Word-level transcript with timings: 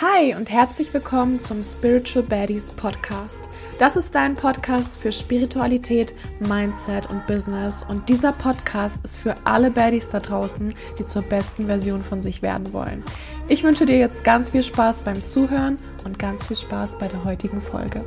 Hi 0.00 0.34
und 0.34 0.50
herzlich 0.50 0.94
willkommen 0.94 1.42
zum 1.42 1.62
Spiritual 1.62 2.24
Baddies 2.24 2.70
Podcast. 2.70 3.50
Das 3.78 3.96
ist 3.96 4.14
dein 4.14 4.34
Podcast 4.34 4.96
für 4.96 5.12
Spiritualität, 5.12 6.14
Mindset 6.38 7.10
und 7.10 7.26
Business 7.26 7.84
und 7.86 8.08
dieser 8.08 8.32
Podcast 8.32 9.04
ist 9.04 9.18
für 9.18 9.34
alle 9.44 9.70
Baddies 9.70 10.08
da 10.08 10.20
draußen, 10.20 10.72
die 10.98 11.04
zur 11.04 11.20
besten 11.20 11.66
Version 11.66 12.02
von 12.02 12.22
sich 12.22 12.40
werden 12.40 12.72
wollen. 12.72 13.04
Ich 13.50 13.62
wünsche 13.62 13.84
dir 13.84 13.98
jetzt 13.98 14.24
ganz 14.24 14.48
viel 14.48 14.62
Spaß 14.62 15.02
beim 15.02 15.22
Zuhören 15.22 15.76
und 16.06 16.18
ganz 16.18 16.46
viel 16.46 16.56
Spaß 16.56 16.96
bei 16.96 17.06
der 17.06 17.22
heutigen 17.24 17.60
Folge. 17.60 18.02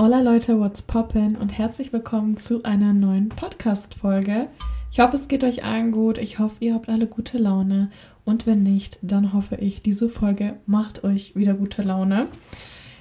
Hola 0.00 0.20
Leute, 0.20 0.58
what's 0.58 0.82
poppin 0.82 1.36
und 1.36 1.56
herzlich 1.56 1.92
willkommen 1.92 2.36
zu 2.36 2.64
einer 2.64 2.92
neuen 2.92 3.28
Podcast-Folge. 3.28 4.48
Ich 4.90 4.98
hoffe, 4.98 5.14
es 5.14 5.28
geht 5.28 5.44
euch 5.44 5.62
allen 5.62 5.92
gut. 5.92 6.18
Ich 6.18 6.40
hoffe, 6.40 6.56
ihr 6.60 6.74
habt 6.74 6.88
alle 6.88 7.06
gute 7.06 7.38
Laune. 7.38 7.90
Und 8.26 8.44
wenn 8.44 8.64
nicht, 8.64 8.98
dann 9.02 9.32
hoffe 9.32 9.54
ich, 9.54 9.80
diese 9.80 10.10
Folge 10.10 10.56
macht 10.66 11.04
euch 11.04 11.36
wieder 11.36 11.54
gute 11.54 11.82
Laune. 11.82 12.26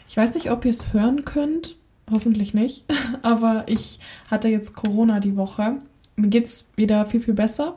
Ich 0.07 0.15
weiß 0.15 0.35
nicht, 0.35 0.51
ob 0.51 0.63
ihr 0.63 0.70
es 0.70 0.93
hören 0.93 1.25
könnt. 1.25 1.75
Hoffentlich 2.09 2.53
nicht. 2.53 2.85
Aber 3.23 3.63
ich 3.65 3.99
hatte 4.29 4.48
jetzt 4.48 4.75
Corona 4.75 5.20
die 5.20 5.35
Woche. 5.35 5.77
Mir 6.15 6.29
geht 6.29 6.45
es 6.45 6.71
wieder 6.75 7.07
viel, 7.07 7.20
viel 7.20 7.34
besser. 7.34 7.73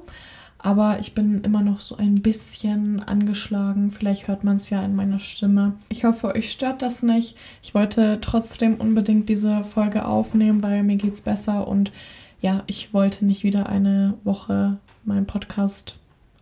Aber 0.58 0.98
ich 0.98 1.14
bin 1.14 1.42
immer 1.42 1.62
noch 1.62 1.80
so 1.80 1.96
ein 1.96 2.16
bisschen 2.16 3.02
angeschlagen. 3.02 3.92
Vielleicht 3.92 4.28
hört 4.28 4.44
man 4.44 4.56
es 4.56 4.68
ja 4.68 4.84
in 4.84 4.94
meiner 4.94 5.18
Stimme. 5.18 5.74
Ich 5.88 6.04
hoffe, 6.04 6.34
euch 6.34 6.50
stört 6.50 6.82
das 6.82 7.02
nicht. 7.02 7.34
Ich 7.62 7.74
wollte 7.74 8.18
trotzdem 8.20 8.74
unbedingt 8.74 9.30
diese 9.30 9.64
Folge 9.64 10.04
aufnehmen, 10.04 10.62
weil 10.62 10.82
mir 10.82 10.96
geht 10.96 11.14
es 11.14 11.22
besser 11.22 11.66
und 11.66 11.92
ja, 12.40 12.62
ich 12.66 12.92
wollte 12.92 13.24
nicht 13.24 13.42
wieder 13.42 13.68
eine 13.68 14.14
Woche 14.22 14.76
meinen 15.04 15.26
Podcast 15.26 15.97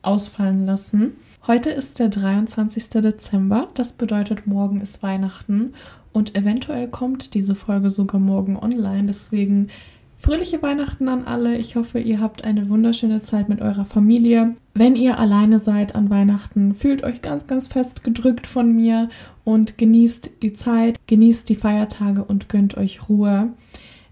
ausfallen 0.06 0.66
lassen. 0.66 1.12
Heute 1.46 1.70
ist 1.70 1.98
der 1.98 2.08
23. 2.08 2.88
Dezember, 2.90 3.68
das 3.74 3.92
bedeutet, 3.92 4.46
morgen 4.46 4.80
ist 4.80 5.02
Weihnachten 5.02 5.74
und 6.12 6.34
eventuell 6.34 6.88
kommt 6.88 7.34
diese 7.34 7.54
Folge 7.54 7.90
sogar 7.90 8.20
morgen 8.20 8.56
online. 8.56 9.04
Deswegen 9.04 9.68
fröhliche 10.16 10.62
Weihnachten 10.62 11.08
an 11.08 11.24
alle. 11.24 11.56
Ich 11.56 11.76
hoffe, 11.76 11.98
ihr 11.98 12.20
habt 12.20 12.44
eine 12.44 12.68
wunderschöne 12.68 13.22
Zeit 13.22 13.48
mit 13.48 13.60
eurer 13.60 13.84
Familie. 13.84 14.54
Wenn 14.74 14.96
ihr 14.96 15.18
alleine 15.18 15.58
seid 15.58 15.94
an 15.94 16.08
Weihnachten, 16.08 16.74
fühlt 16.74 17.04
euch 17.04 17.20
ganz, 17.20 17.46
ganz 17.46 17.68
fest 17.68 18.02
gedrückt 18.02 18.46
von 18.46 18.72
mir 18.72 19.08
und 19.44 19.76
genießt 19.76 20.42
die 20.42 20.54
Zeit, 20.54 20.98
genießt 21.06 21.48
die 21.48 21.56
Feiertage 21.56 22.24
und 22.24 22.48
gönnt 22.48 22.76
euch 22.76 23.08
Ruhe. 23.08 23.50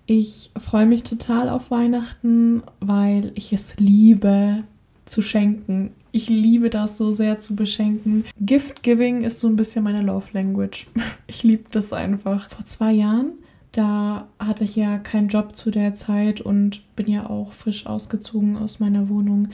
Ich 0.06 0.50
freue 0.58 0.86
mich 0.86 1.02
total 1.02 1.48
auf 1.48 1.70
Weihnachten, 1.70 2.62
weil 2.80 3.32
ich 3.34 3.54
es 3.54 3.76
liebe 3.78 4.64
zu 5.04 5.22
schenken. 5.22 5.92
Ich 6.12 6.28
liebe 6.28 6.70
das 6.70 6.96
so 6.96 7.12
sehr 7.12 7.40
zu 7.40 7.56
beschenken. 7.56 8.24
Gift 8.40 8.82
Giving 8.82 9.22
ist 9.22 9.40
so 9.40 9.48
ein 9.48 9.56
bisschen 9.56 9.84
meine 9.84 10.02
Love 10.02 10.28
Language. 10.32 10.86
Ich 11.26 11.42
liebe 11.42 11.64
das 11.70 11.92
einfach. 11.92 12.48
Vor 12.48 12.64
zwei 12.64 12.92
Jahren, 12.92 13.32
da 13.72 14.28
hatte 14.38 14.64
ich 14.64 14.76
ja 14.76 14.98
keinen 14.98 15.28
Job 15.28 15.56
zu 15.56 15.70
der 15.70 15.94
Zeit 15.94 16.40
und 16.40 16.82
bin 16.94 17.08
ja 17.08 17.28
auch 17.28 17.52
frisch 17.52 17.86
ausgezogen 17.86 18.56
aus 18.56 18.78
meiner 18.78 19.08
Wohnung. 19.08 19.48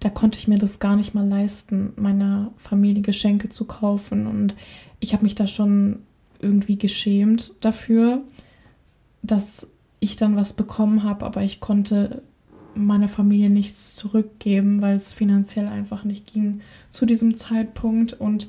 Da 0.00 0.08
konnte 0.08 0.38
ich 0.38 0.48
mir 0.48 0.58
das 0.58 0.80
gar 0.80 0.96
nicht 0.96 1.14
mal 1.14 1.28
leisten, 1.28 1.92
meiner 1.96 2.52
Familie 2.56 3.02
Geschenke 3.02 3.50
zu 3.50 3.66
kaufen. 3.66 4.26
Und 4.26 4.56
ich 4.98 5.12
habe 5.12 5.22
mich 5.22 5.34
da 5.34 5.46
schon 5.46 6.00
irgendwie 6.40 6.78
geschämt 6.78 7.52
dafür, 7.60 8.22
dass 9.22 9.68
ich 10.00 10.16
dann 10.16 10.36
was 10.36 10.54
bekommen 10.54 11.04
habe, 11.04 11.26
aber 11.26 11.42
ich 11.42 11.60
konnte 11.60 12.22
meiner 12.74 13.08
Familie 13.08 13.50
nichts 13.50 13.94
zurückgeben, 13.94 14.80
weil 14.80 14.96
es 14.96 15.12
finanziell 15.12 15.68
einfach 15.68 16.04
nicht 16.04 16.32
ging 16.32 16.60
zu 16.88 17.06
diesem 17.06 17.36
Zeitpunkt. 17.36 18.12
Und 18.12 18.48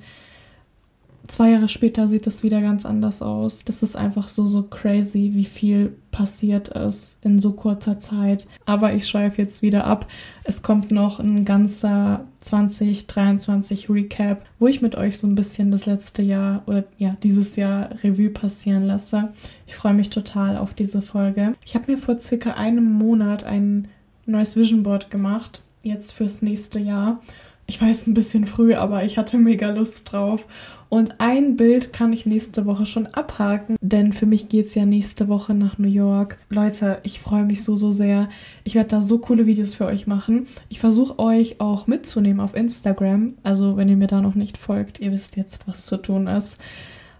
zwei 1.27 1.51
Jahre 1.51 1.69
später 1.69 2.07
sieht 2.07 2.27
es 2.27 2.43
wieder 2.43 2.61
ganz 2.61 2.85
anders 2.85 3.21
aus. 3.21 3.61
Das 3.65 3.83
ist 3.83 3.95
einfach 3.95 4.27
so, 4.27 4.47
so 4.47 4.63
crazy, 4.63 5.31
wie 5.33 5.45
viel 5.45 5.95
passiert 6.11 6.67
ist 6.69 7.17
in 7.23 7.39
so 7.39 7.53
kurzer 7.53 7.99
Zeit. 7.99 8.47
Aber 8.65 8.93
ich 8.93 9.07
schweife 9.07 9.41
jetzt 9.41 9.61
wieder 9.61 9.85
ab. 9.85 10.07
Es 10.43 10.61
kommt 10.61 10.91
noch 10.91 11.19
ein 11.19 11.45
ganzer 11.45 12.25
2023 12.41 13.89
Recap, 13.89 14.45
wo 14.59 14.67
ich 14.67 14.81
mit 14.81 14.95
euch 14.95 15.17
so 15.17 15.27
ein 15.27 15.35
bisschen 15.35 15.71
das 15.71 15.85
letzte 15.85 16.21
Jahr 16.21 16.63
oder 16.65 16.83
ja, 16.97 17.15
dieses 17.23 17.55
Jahr 17.55 17.89
Revue 18.03 18.29
passieren 18.29 18.83
lasse. 18.83 19.29
Ich 19.67 19.75
freue 19.75 19.93
mich 19.93 20.09
total 20.09 20.57
auf 20.57 20.73
diese 20.73 21.01
Folge. 21.01 21.53
Ich 21.65 21.75
habe 21.75 21.91
mir 21.91 21.97
vor 21.97 22.19
circa 22.19 22.51
einem 22.51 22.91
Monat 22.91 23.43
ein 23.43 23.87
neues 24.25 24.55
Vision 24.55 24.83
Board 24.83 25.09
gemacht, 25.09 25.61
jetzt 25.83 26.11
fürs 26.11 26.41
nächste 26.41 26.79
Jahr. 26.79 27.21
Ich 27.67 27.81
weiß 27.81 28.07
ein 28.07 28.13
bisschen 28.13 28.45
früh, 28.45 28.73
aber 28.73 29.05
ich 29.05 29.17
hatte 29.17 29.37
mega 29.37 29.69
Lust 29.69 30.11
drauf. 30.11 30.45
Und 30.89 31.21
ein 31.21 31.55
Bild 31.55 31.93
kann 31.93 32.11
ich 32.11 32.25
nächste 32.25 32.65
Woche 32.65 32.85
schon 32.85 33.07
abhaken, 33.07 33.77
denn 33.79 34.11
für 34.11 34.25
mich 34.25 34.49
geht 34.49 34.67
es 34.67 34.75
ja 34.75 34.85
nächste 34.85 35.29
Woche 35.29 35.53
nach 35.53 35.77
New 35.77 35.87
York. 35.87 36.37
Leute, 36.49 36.99
ich 37.03 37.21
freue 37.21 37.45
mich 37.45 37.63
so, 37.63 37.77
so 37.77 37.93
sehr. 37.93 38.27
Ich 38.65 38.75
werde 38.75 38.89
da 38.89 39.01
so 39.01 39.19
coole 39.19 39.45
Videos 39.45 39.73
für 39.73 39.85
euch 39.85 40.05
machen. 40.05 40.47
Ich 40.67 40.81
versuche 40.81 41.17
euch 41.17 41.61
auch 41.61 41.87
mitzunehmen 41.87 42.41
auf 42.41 42.57
Instagram. 42.57 43.35
Also, 43.41 43.77
wenn 43.77 43.87
ihr 43.87 43.95
mir 43.95 44.07
da 44.07 44.19
noch 44.19 44.35
nicht 44.35 44.57
folgt, 44.57 44.99
ihr 44.99 45.13
wisst 45.13 45.37
jetzt, 45.37 45.65
was 45.65 45.85
zu 45.85 45.95
tun 45.95 46.27
ist. 46.27 46.59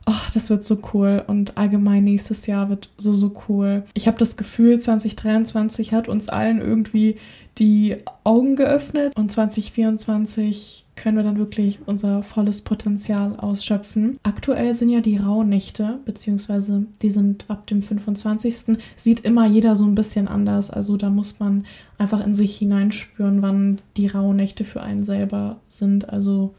Oh, 0.06 0.14
das 0.34 0.50
wird 0.50 0.66
so 0.66 0.80
cool 0.94 1.24
und 1.28 1.58
allgemein 1.58 2.04
nächstes 2.04 2.48
Jahr 2.48 2.70
wird 2.70 2.90
so, 2.98 3.14
so 3.14 3.34
cool. 3.48 3.84
Ich 3.94 4.08
habe 4.08 4.18
das 4.18 4.36
Gefühl, 4.36 4.80
2023 4.80 5.94
hat 5.94 6.10
uns 6.10 6.28
allen 6.28 6.60
irgendwie 6.60 7.18
die 7.58 7.98
Augen 8.24 8.56
geöffnet 8.56 9.16
und 9.16 9.32
2024 9.32 10.86
können 10.96 11.18
wir 11.18 11.24
dann 11.24 11.38
wirklich 11.38 11.80
unser 11.86 12.24
volles 12.24 12.62
Potenzial 12.62 13.36
ausschöpfen. 13.36 14.18
Aktuell 14.24 14.74
sind 14.74 14.90
ja 14.90 15.02
die 15.02 15.18
Rauhnächte, 15.18 16.00
beziehungsweise 16.06 16.86
die 17.02 17.10
sind 17.10 17.46
ab 17.48 17.68
dem 17.68 17.82
25. 17.82 18.78
Sieht 18.96 19.22
immer 19.22 19.48
jeder 19.48 19.76
so 19.76 19.86
ein 19.86 19.96
bisschen 19.96 20.28
anders. 20.28 20.70
Also 20.70 20.98
da 20.98 21.10
muss 21.10 21.40
man 21.40 21.66
einfach 21.98 22.26
in 22.26 22.36
sich 22.36 22.58
hineinspüren, 22.58 23.42
wann 23.42 23.82
die 23.98 24.08
Rauhnächte 24.08 24.64
für 24.64 24.82
einen 24.82 25.04
selber 25.04 25.58
sind. 25.70 26.10
Also 26.10 26.54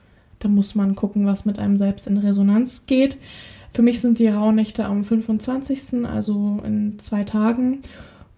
da 0.44 0.48
muss 0.48 0.74
man 0.74 0.94
gucken, 0.94 1.26
was 1.26 1.44
mit 1.44 1.58
einem 1.58 1.76
selbst 1.76 2.06
in 2.06 2.16
Resonanz 2.16 2.86
geht. 2.86 3.18
Für 3.72 3.82
mich 3.82 4.00
sind 4.00 4.18
die 4.18 4.28
Rauhnächte 4.28 4.84
am 4.84 5.04
25., 5.04 6.04
also 6.04 6.60
in 6.64 6.98
zwei 6.98 7.24
Tagen. 7.24 7.80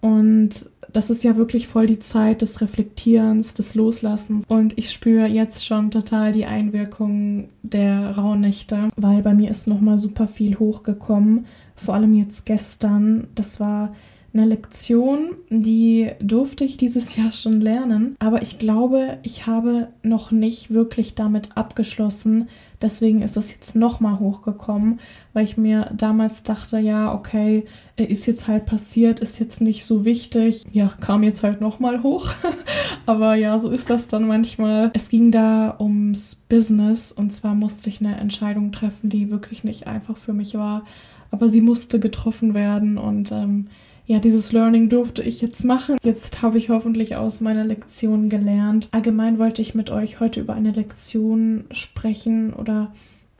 Und 0.00 0.50
das 0.92 1.10
ist 1.10 1.24
ja 1.24 1.36
wirklich 1.36 1.66
voll 1.66 1.86
die 1.86 1.98
Zeit 1.98 2.42
des 2.42 2.60
Reflektierens, 2.60 3.54
des 3.54 3.74
Loslassens. 3.74 4.44
Und 4.46 4.78
ich 4.78 4.90
spüre 4.90 5.26
jetzt 5.26 5.66
schon 5.66 5.90
total 5.90 6.30
die 6.30 6.44
Einwirkung 6.44 7.48
der 7.62 8.10
Rauhnächte, 8.10 8.90
weil 8.96 9.22
bei 9.22 9.34
mir 9.34 9.50
ist 9.50 9.66
nochmal 9.66 9.98
super 9.98 10.28
viel 10.28 10.58
hochgekommen. 10.58 11.46
Vor 11.74 11.94
allem 11.94 12.14
jetzt 12.14 12.46
gestern. 12.46 13.26
Das 13.34 13.58
war 13.58 13.92
eine 14.34 14.46
Lektion, 14.46 15.36
die 15.48 16.10
durfte 16.20 16.64
ich 16.64 16.76
dieses 16.76 17.14
Jahr 17.14 17.30
schon 17.30 17.60
lernen, 17.60 18.16
aber 18.18 18.42
ich 18.42 18.58
glaube, 18.58 19.18
ich 19.22 19.46
habe 19.46 19.88
noch 20.02 20.32
nicht 20.32 20.70
wirklich 20.70 21.14
damit 21.14 21.56
abgeschlossen. 21.56 22.48
Deswegen 22.82 23.22
ist 23.22 23.36
es 23.36 23.52
jetzt 23.52 23.76
nochmal 23.76 24.18
hochgekommen, 24.18 24.98
weil 25.32 25.44
ich 25.44 25.56
mir 25.56 25.90
damals 25.96 26.42
dachte, 26.42 26.78
ja, 26.80 27.14
okay, 27.14 27.64
ist 27.96 28.26
jetzt 28.26 28.48
halt 28.48 28.66
passiert, 28.66 29.20
ist 29.20 29.38
jetzt 29.38 29.60
nicht 29.60 29.84
so 29.84 30.04
wichtig. 30.04 30.64
Ja, 30.72 30.92
kam 31.00 31.22
jetzt 31.22 31.44
halt 31.44 31.60
nochmal 31.60 32.02
hoch. 32.02 32.34
aber 33.06 33.36
ja, 33.36 33.56
so 33.58 33.70
ist 33.70 33.88
das 33.88 34.08
dann 34.08 34.26
manchmal. 34.26 34.90
Es 34.94 35.10
ging 35.10 35.30
da 35.30 35.76
ums 35.78 36.34
Business 36.34 37.12
und 37.12 37.32
zwar 37.32 37.54
musste 37.54 37.88
ich 37.88 38.00
eine 38.00 38.16
Entscheidung 38.16 38.72
treffen, 38.72 39.10
die 39.10 39.30
wirklich 39.30 39.62
nicht 39.62 39.86
einfach 39.86 40.16
für 40.16 40.32
mich 40.32 40.54
war, 40.56 40.84
aber 41.30 41.48
sie 41.48 41.60
musste 41.60 42.00
getroffen 42.00 42.52
werden 42.52 42.98
und 42.98 43.30
ähm, 43.30 43.68
ja, 44.06 44.18
dieses 44.18 44.52
Learning 44.52 44.90
durfte 44.90 45.22
ich 45.22 45.40
jetzt 45.40 45.64
machen. 45.64 45.96
Jetzt 46.02 46.42
habe 46.42 46.58
ich 46.58 46.68
hoffentlich 46.68 47.16
aus 47.16 47.40
meiner 47.40 47.64
Lektion 47.64 48.28
gelernt. 48.28 48.88
Allgemein 48.90 49.38
wollte 49.38 49.62
ich 49.62 49.74
mit 49.74 49.88
euch 49.88 50.20
heute 50.20 50.40
über 50.40 50.54
eine 50.54 50.72
Lektion 50.72 51.64
sprechen 51.70 52.52
oder 52.52 52.92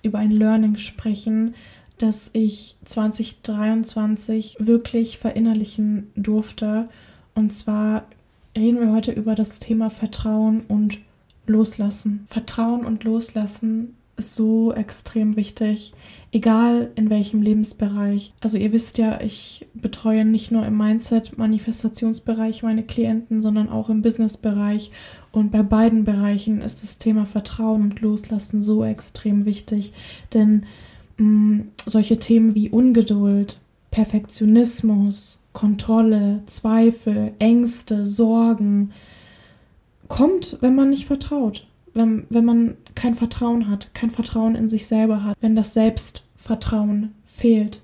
über 0.02 0.18
ein 0.18 0.30
Learning 0.30 0.76
sprechen, 0.76 1.54
das 1.98 2.30
ich 2.32 2.76
2023 2.84 4.56
wirklich 4.58 5.18
verinnerlichen 5.18 6.10
durfte. 6.16 6.88
Und 7.34 7.52
zwar 7.52 8.06
reden 8.56 8.80
wir 8.80 8.92
heute 8.92 9.12
über 9.12 9.34
das 9.34 9.58
Thema 9.58 9.90
Vertrauen 9.90 10.62
und 10.66 10.98
Loslassen. 11.46 12.26
Vertrauen 12.30 12.86
und 12.86 13.04
Loslassen 13.04 13.96
ist 14.16 14.34
so 14.34 14.72
extrem 14.72 15.36
wichtig 15.36 15.94
egal 16.34 16.90
in 16.96 17.10
welchem 17.10 17.42
Lebensbereich. 17.42 18.32
Also 18.40 18.58
ihr 18.58 18.72
wisst 18.72 18.98
ja, 18.98 19.20
ich 19.20 19.66
betreue 19.72 20.24
nicht 20.24 20.50
nur 20.50 20.66
im 20.66 20.76
Mindset-Manifestationsbereich 20.76 22.64
meine 22.64 22.82
Klienten, 22.82 23.40
sondern 23.40 23.68
auch 23.70 23.88
im 23.88 24.02
Business-Bereich. 24.02 24.90
Und 25.30 25.52
bei 25.52 25.62
beiden 25.62 26.02
Bereichen 26.04 26.60
ist 26.60 26.82
das 26.82 26.98
Thema 26.98 27.24
Vertrauen 27.24 27.82
und 27.82 28.00
Loslassen 28.00 28.62
so 28.62 28.84
extrem 28.84 29.44
wichtig. 29.44 29.92
Denn 30.34 30.64
mh, 31.18 31.24
mm, 31.24 31.68
solche 31.86 32.18
Themen 32.18 32.56
wie 32.56 32.68
Ungeduld, 32.68 33.60
Perfektionismus, 33.92 35.38
Kontrolle, 35.52 36.42
Zweifel, 36.46 37.32
Ängste, 37.38 38.04
Sorgen, 38.04 38.90
kommt, 40.08 40.58
wenn 40.60 40.74
man 40.74 40.90
nicht 40.90 41.06
vertraut 41.06 41.64
wenn, 41.94 42.26
wenn 42.28 42.44
man 42.44 42.76
kein 42.94 43.14
Vertrauen 43.14 43.68
hat, 43.68 43.92
kein 43.94 44.10
Vertrauen 44.10 44.54
in 44.54 44.68
sich 44.68 44.86
selber 44.86 45.24
hat, 45.24 45.36
wenn 45.40 45.56
das 45.56 45.74
Selbstvertrauen 45.74 47.14
fehlt. 47.26 47.82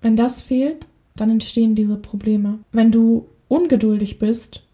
Wenn 0.00 0.16
das 0.16 0.42
fehlt, 0.42 0.86
dann 1.16 1.30
entstehen 1.30 1.74
diese 1.74 1.96
Probleme. 1.96 2.60
Wenn 2.72 2.90
du 2.90 3.26
ungeduldig 3.48 4.18
bist, 4.18 4.64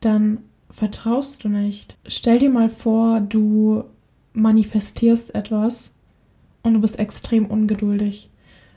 dann 0.00 0.38
vertraust 0.70 1.44
du 1.44 1.48
nicht. 1.48 1.96
Stell 2.06 2.38
dir 2.38 2.50
mal 2.50 2.70
vor, 2.70 3.20
du 3.20 3.84
manifestierst 4.32 5.34
etwas 5.34 5.94
und 6.62 6.74
du 6.74 6.80
bist 6.80 6.98
extrem 6.98 7.46
ungeduldig. 7.46 8.30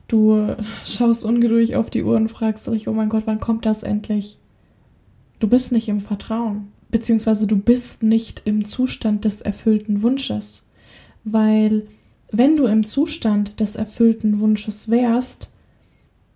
Du 0.08 0.56
schaust 0.86 1.24
ungeduldig 1.24 1.76
auf 1.76 1.90
die 1.90 2.04
Uhr 2.04 2.16
und 2.16 2.30
fragst 2.30 2.68
dich, 2.68 2.88
oh 2.88 2.94
mein 2.94 3.10
Gott, 3.10 3.24
wann 3.26 3.40
kommt 3.40 3.66
das 3.66 3.84
endlich? 3.84 4.38
Du 5.40 5.48
bist 5.48 5.72
nicht 5.72 5.88
im 5.88 6.02
Vertrauen, 6.02 6.73
beziehungsweise 6.94 7.48
du 7.48 7.58
bist 7.58 8.04
nicht 8.04 8.44
im 8.46 8.66
Zustand 8.66 9.26
des 9.26 9.42
erfüllten 9.42 10.04
Wunsches, 10.04 10.68
weil 11.24 11.88
wenn 12.32 12.56
du 12.56 12.68
im 12.68 12.86
Zustand 12.86 13.60
des 13.60 13.76
erfüllten 13.76 14.40
Wunsches 14.40 14.90
wärst, 14.92 15.52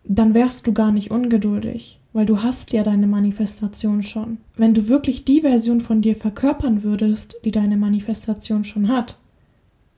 dann 0.03 0.33
wärst 0.33 0.65
du 0.65 0.73
gar 0.73 0.91
nicht 0.91 1.11
ungeduldig, 1.11 1.99
weil 2.11 2.25
du 2.25 2.41
hast 2.41 2.73
ja 2.73 2.81
deine 2.81 3.05
Manifestation 3.05 4.01
schon. 4.01 4.39
Wenn 4.55 4.73
du 4.73 4.87
wirklich 4.87 5.25
die 5.25 5.41
Version 5.41 5.79
von 5.79 6.01
dir 6.01 6.15
verkörpern 6.15 6.81
würdest, 6.81 7.37
die 7.45 7.51
deine 7.51 7.77
Manifestation 7.77 8.63
schon 8.63 8.87
hat, 8.87 9.19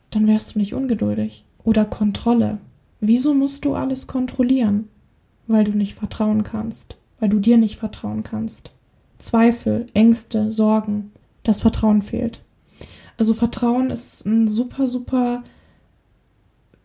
dann 0.10 0.28
wärst 0.28 0.56
du 0.56 0.60
nicht 0.60 0.74
ungeduldig. 0.74 1.46
Oder 1.64 1.86
Kontrolle. 1.86 2.58
Wieso 3.00 3.34
musst 3.34 3.64
du 3.64 3.76
alles 3.76 4.08
kontrollieren? 4.08 4.90
Weil 5.48 5.64
du 5.64 5.72
nicht 5.72 5.94
vertrauen 5.94 6.44
kannst, 6.44 6.98
weil 7.22 7.30
du 7.30 7.40
dir 7.40 7.58
nicht 7.58 7.78
vertrauen 7.78 8.24
kannst. 8.24 8.72
Zweifel, 9.20 9.86
Ängste, 9.94 10.52
Sorgen, 10.52 11.12
das 11.44 11.62
Vertrauen 11.62 12.02
fehlt. 12.02 12.42
Also 13.18 13.34
Vertrauen 13.34 13.92
ist 13.92 14.26
ein 14.26 14.48
super, 14.48 14.88
super 14.88 15.44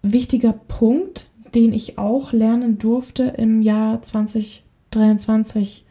wichtiger 0.02 0.52
Punkt, 0.52 1.30
den 1.54 1.72
ich 1.72 1.96
auch 1.96 2.32
lernen 2.32 2.78
durfte 2.78 3.34
im 3.38 3.62
Jahr 3.62 4.02
2023. 4.02 5.84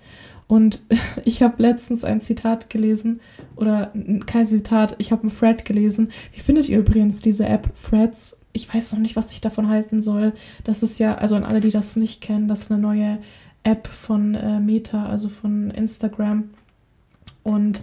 Und 0.48 0.82
ich 1.26 1.42
habe 1.42 1.62
letztens 1.62 2.04
ein 2.04 2.22
Zitat 2.22 2.70
gelesen, 2.70 3.22
oder 3.56 3.94
kein 4.26 4.48
Zitat, 4.48 4.96
ich 4.98 5.12
habe 5.12 5.28
ein 5.28 5.36
Thread 5.36 5.64
gelesen. 5.64 6.12
Wie 6.34 6.42
findet 6.42 6.70
ihr 6.70 6.80
übrigens 6.80 7.22
diese 7.22 7.46
App 7.46 7.72
Threads? 7.82 8.42
Ich 8.52 8.72
weiß 8.72 8.94
noch 8.94 9.00
nicht, 9.00 9.16
was 9.16 9.32
ich 9.32 9.42
davon 9.42 9.70
halten 9.70 10.02
soll. 10.02 10.34
Das 10.64 10.84
ist 10.84 11.00
ja, 11.00 11.16
also 11.16 11.36
an 11.36 11.44
alle, 11.44 11.62
die 11.62 11.70
das 11.70 11.96
nicht 11.96 12.22
kennen, 12.22 12.48
das 12.48 12.64
ist 12.64 12.72
eine 12.72 12.82
neue 12.82 13.20
App 13.64 13.88
von 13.88 14.36
äh, 14.36 14.60
Meta, 14.60 15.06
also 15.06 15.30
von 15.30 15.72
Instagram. 15.72 16.50
Und 17.44 17.82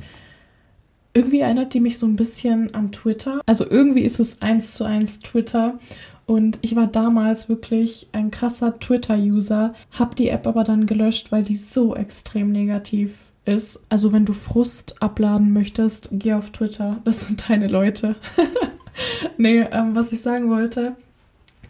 irgendwie 1.13 1.41
erinnert 1.41 1.75
die 1.75 1.81
mich 1.81 1.99
so 1.99 2.07
ein 2.07 2.17
bisschen 2.17 2.75
an 2.75 2.93
Twitter. 2.93 3.41
Also 3.47 3.69
irgendwie 3.69 4.03
ist 4.03 4.21
es 4.21 4.43
eins 4.43 4.75
zu 4.75 4.85
eins 4.85 5.21
Twitter. 5.21 5.79
Und 6.27 6.59
ich 6.63 6.77
war 6.77 6.87
damals 6.87 7.49
wirklich 7.49 8.09
ein 8.13 8.31
krasser 8.31 8.79
Twitter-User, 8.79 9.75
hab 9.91 10.15
die 10.15 10.29
App 10.29 10.47
aber 10.47 10.63
dann 10.63 10.87
gelöscht, 10.87 11.33
weil 11.33 11.43
die 11.43 11.57
so 11.57 11.97
extrem 11.97 12.53
negativ 12.53 13.17
ist. 13.45 13.81
Also 13.89 14.13
wenn 14.13 14.27
du 14.27 14.33
Frust 14.33 15.03
abladen 15.03 15.53
möchtest, 15.53 16.11
geh 16.13 16.35
auf 16.35 16.51
Twitter. 16.51 16.99
Das 17.05 17.23
sind 17.23 17.49
deine 17.49 17.67
Leute. 17.67 18.15
nee, 19.39 19.65
ähm, 19.73 19.97
was 19.97 20.13
ich 20.13 20.23
sagen 20.23 20.51
wollte, 20.51 20.95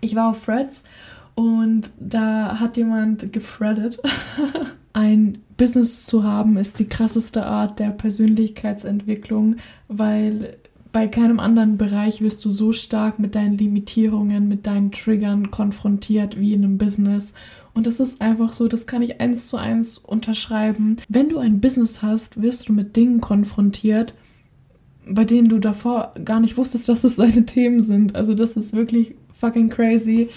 ich 0.02 0.14
war 0.14 0.28
auf 0.30 0.44
Threads 0.44 0.82
und 1.40 1.84
da 1.98 2.60
hat 2.60 2.76
jemand 2.76 3.32
gefreddet. 3.32 3.98
Ein 4.92 5.38
Business 5.56 6.04
zu 6.04 6.22
haben 6.22 6.58
ist 6.58 6.78
die 6.78 6.84
krasseste 6.84 7.46
Art 7.46 7.78
der 7.78 7.92
Persönlichkeitsentwicklung, 7.92 9.56
weil 9.88 10.58
bei 10.92 11.08
keinem 11.08 11.40
anderen 11.40 11.78
Bereich 11.78 12.20
wirst 12.20 12.44
du 12.44 12.50
so 12.50 12.74
stark 12.74 13.18
mit 13.18 13.34
deinen 13.36 13.56
Limitierungen, 13.56 14.48
mit 14.48 14.66
deinen 14.66 14.92
Triggern 14.92 15.50
konfrontiert 15.50 16.38
wie 16.38 16.52
in 16.52 16.62
einem 16.62 16.76
Business. 16.76 17.32
Und 17.72 17.86
das 17.86 18.00
ist 18.00 18.20
einfach 18.20 18.52
so, 18.52 18.68
das 18.68 18.86
kann 18.86 19.00
ich 19.00 19.18
eins 19.22 19.48
zu 19.48 19.56
eins 19.56 19.96
unterschreiben. 19.96 20.96
Wenn 21.08 21.30
du 21.30 21.38
ein 21.38 21.62
Business 21.62 22.02
hast, 22.02 22.42
wirst 22.42 22.68
du 22.68 22.74
mit 22.74 22.96
Dingen 22.96 23.22
konfrontiert, 23.22 24.12
bei 25.08 25.24
denen 25.24 25.48
du 25.48 25.58
davor 25.58 26.12
gar 26.22 26.40
nicht 26.40 26.58
wusstest, 26.58 26.86
dass 26.90 27.02
es 27.02 27.16
deine 27.16 27.46
Themen 27.46 27.80
sind. 27.80 28.14
Also 28.14 28.34
das 28.34 28.58
ist 28.58 28.74
wirklich 28.74 29.14
fucking 29.40 29.70
crazy. 29.70 30.28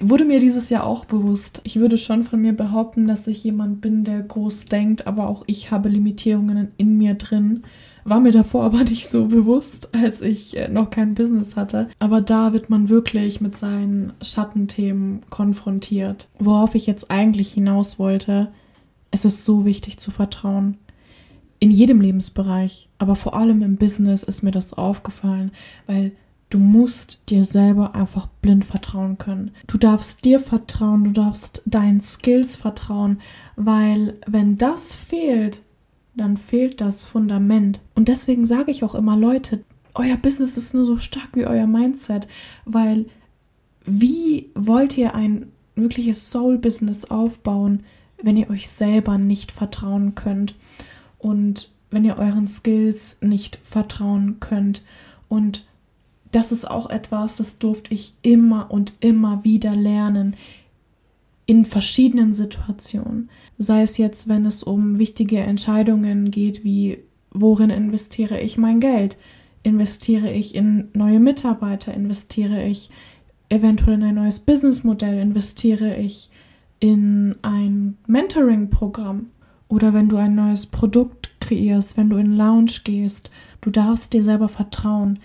Wurde 0.00 0.24
mir 0.24 0.40
dieses 0.40 0.70
Jahr 0.70 0.84
auch 0.84 1.04
bewusst. 1.04 1.60
Ich 1.64 1.76
würde 1.76 1.98
schon 1.98 2.22
von 2.22 2.40
mir 2.40 2.52
behaupten, 2.52 3.06
dass 3.06 3.26
ich 3.26 3.44
jemand 3.44 3.80
bin, 3.80 4.04
der 4.04 4.20
groß 4.20 4.66
denkt, 4.66 5.06
aber 5.06 5.28
auch 5.28 5.44
ich 5.46 5.70
habe 5.70 5.88
Limitierungen 5.88 6.68
in 6.76 6.96
mir 6.98 7.14
drin. 7.14 7.64
War 8.04 8.20
mir 8.20 8.32
davor 8.32 8.64
aber 8.64 8.84
nicht 8.84 9.08
so 9.08 9.26
bewusst, 9.26 9.94
als 9.94 10.20
ich 10.20 10.56
äh, 10.56 10.68
noch 10.68 10.90
kein 10.90 11.14
Business 11.14 11.56
hatte. 11.56 11.88
Aber 11.98 12.20
da 12.20 12.52
wird 12.52 12.70
man 12.70 12.88
wirklich 12.88 13.40
mit 13.40 13.56
seinen 13.56 14.12
Schattenthemen 14.22 15.22
konfrontiert. 15.30 16.28
Worauf 16.38 16.74
ich 16.74 16.86
jetzt 16.86 17.10
eigentlich 17.10 17.52
hinaus 17.52 17.98
wollte, 17.98 18.48
es 19.10 19.24
ist 19.24 19.44
so 19.44 19.64
wichtig 19.64 19.98
zu 19.98 20.10
vertrauen. 20.10 20.76
In 21.58 21.70
jedem 21.70 22.00
Lebensbereich, 22.00 22.88
aber 22.98 23.14
vor 23.14 23.34
allem 23.34 23.60
im 23.60 23.76
Business 23.76 24.22
ist 24.22 24.42
mir 24.42 24.50
das 24.50 24.72
aufgefallen, 24.72 25.50
weil 25.86 26.12
du 26.50 26.58
musst 26.58 27.30
dir 27.30 27.44
selber 27.44 27.94
einfach 27.94 28.26
blind 28.42 28.64
vertrauen 28.64 29.18
können. 29.18 29.52
Du 29.66 29.78
darfst 29.78 30.24
dir 30.24 30.38
vertrauen, 30.40 31.04
du 31.04 31.12
darfst 31.12 31.62
deinen 31.64 32.00
Skills 32.00 32.56
vertrauen, 32.56 33.20
weil 33.56 34.18
wenn 34.26 34.58
das 34.58 34.94
fehlt, 34.94 35.62
dann 36.14 36.36
fehlt 36.36 36.80
das 36.80 37.04
Fundament. 37.04 37.80
Und 37.94 38.08
deswegen 38.08 38.44
sage 38.44 38.72
ich 38.72 38.84
auch 38.84 38.94
immer, 38.94 39.16
Leute, 39.16 39.64
euer 39.94 40.16
Business 40.16 40.56
ist 40.56 40.74
nur 40.74 40.84
so 40.84 40.98
stark 40.98 41.30
wie 41.34 41.46
euer 41.46 41.66
Mindset, 41.66 42.26
weil 42.64 43.06
wie 43.86 44.50
wollt 44.54 44.98
ihr 44.98 45.14
ein 45.14 45.46
wirkliches 45.76 46.30
Soul-Business 46.30 47.06
aufbauen, 47.06 47.84
wenn 48.22 48.36
ihr 48.36 48.50
euch 48.50 48.68
selber 48.68 49.18
nicht 49.18 49.52
vertrauen 49.52 50.14
könnt 50.14 50.54
und 51.18 51.70
wenn 51.90 52.04
ihr 52.04 52.18
euren 52.18 52.48
Skills 52.48 53.18
nicht 53.20 53.58
vertrauen 53.64 54.40
könnt. 54.40 54.82
Und 55.28 55.64
das 56.32 56.52
ist 56.52 56.70
auch 56.70 56.90
etwas, 56.90 57.36
das 57.38 57.58
durfte 57.58 57.92
ich 57.92 58.14
immer 58.22 58.70
und 58.70 58.92
immer 59.00 59.44
wieder 59.44 59.74
lernen 59.74 60.36
in 61.46 61.64
verschiedenen 61.64 62.32
Situationen. 62.32 63.28
Sei 63.58 63.82
es 63.82 63.98
jetzt, 63.98 64.28
wenn 64.28 64.46
es 64.46 64.62
um 64.62 64.98
wichtige 64.98 65.38
Entscheidungen 65.38 66.30
geht, 66.30 66.62
wie 66.62 66.98
worin 67.32 67.70
investiere 67.70 68.40
ich 68.40 68.56
mein 68.56 68.78
Geld? 68.78 69.16
Investiere 69.62 70.32
ich 70.32 70.54
in 70.54 70.88
neue 70.92 71.20
Mitarbeiter? 71.20 71.92
Investiere 71.92 72.64
ich 72.64 72.90
eventuell 73.48 73.94
in 73.94 74.04
ein 74.04 74.14
neues 74.14 74.40
Businessmodell? 74.40 75.18
Investiere 75.18 75.96
ich 75.96 76.30
in 76.78 77.34
ein 77.42 77.96
Mentoring-Programm? 78.06 79.26
Oder 79.66 79.92
wenn 79.92 80.08
du 80.08 80.16
ein 80.16 80.34
neues 80.34 80.66
Produkt 80.66 81.30
kreierst, 81.40 81.96
wenn 81.96 82.10
du 82.10 82.16
in 82.16 82.36
Lounge 82.36 82.72
gehst, 82.84 83.30
du 83.60 83.70
darfst 83.70 84.12
dir 84.12 84.22
selber 84.22 84.48
vertrauen. 84.48 85.18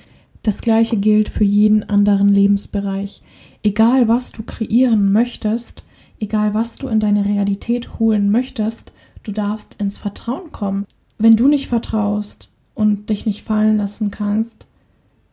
Das 0.46 0.62
gleiche 0.62 0.98
gilt 0.98 1.30
für 1.30 1.44
jeden 1.44 1.90
anderen 1.90 2.30
Lebensbereich. 2.30 3.24
Egal 3.64 4.08
was 4.08 4.32
du 4.32 4.44
kreieren 4.44 5.12
möchtest, 5.12 5.84
egal 6.20 6.54
was 6.54 6.78
du 6.78 6.88
in 6.88 7.00
deine 7.00 7.26
Realität 7.26 7.98
holen 7.98 8.30
möchtest, 8.30 8.92
du 9.24 9.32
darfst 9.32 9.82
ins 9.82 9.98
Vertrauen 9.98 10.52
kommen. 10.52 10.86
Wenn 11.18 11.36
du 11.36 11.48
nicht 11.48 11.68
vertraust 11.68 12.52
und 12.76 13.10
dich 13.10 13.26
nicht 13.26 13.42
fallen 13.42 13.78
lassen 13.78 14.12
kannst, 14.12 14.68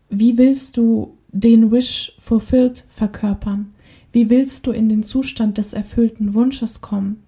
wie 0.08 0.38
willst 0.38 0.78
du 0.78 1.18
den 1.30 1.70
Wish 1.70 2.16
fulfilled 2.18 2.86
verkörpern? 2.88 3.74
Wie 4.12 4.30
willst 4.30 4.66
du 4.66 4.70
in 4.70 4.88
den 4.88 5.02
Zustand 5.02 5.58
des 5.58 5.74
erfüllten 5.74 6.32
Wunsches 6.32 6.80
kommen? 6.80 7.22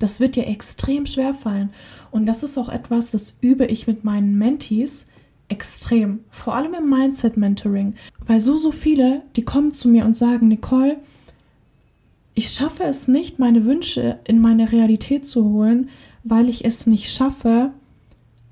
Das 0.00 0.18
wird 0.18 0.34
dir 0.34 0.48
extrem 0.48 1.06
schwer 1.06 1.34
fallen. 1.34 1.70
Und 2.10 2.26
das 2.26 2.42
ist 2.42 2.58
auch 2.58 2.68
etwas, 2.68 3.12
das 3.12 3.38
übe 3.40 3.66
ich 3.66 3.86
mit 3.86 4.02
meinen 4.02 4.36
Mentees 4.36 5.06
extrem. 5.48 6.20
Vor 6.30 6.54
allem 6.54 6.74
im 6.74 6.88
Mindset-Mentoring. 6.88 7.94
Weil 8.26 8.40
so, 8.40 8.56
so 8.56 8.72
viele, 8.72 9.22
die 9.36 9.44
kommen 9.44 9.72
zu 9.72 9.88
mir 9.88 10.04
und 10.04 10.16
sagen, 10.16 10.48
Nicole, 10.48 10.98
ich 12.34 12.50
schaffe 12.50 12.84
es 12.84 13.08
nicht, 13.08 13.38
meine 13.38 13.64
Wünsche 13.64 14.20
in 14.24 14.40
meine 14.40 14.70
Realität 14.70 15.26
zu 15.26 15.44
holen, 15.44 15.88
weil 16.22 16.48
ich 16.48 16.64
es 16.64 16.86
nicht 16.86 17.10
schaffe, 17.10 17.72